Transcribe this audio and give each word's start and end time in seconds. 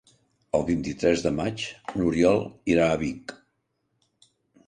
El 0.59 0.63
vint-i-tres 0.69 1.25
de 1.25 1.31
maig 1.39 1.65
n'Oriol 1.99 2.41
irà 2.77 2.87
a 2.93 2.95
Vic. 3.05 3.35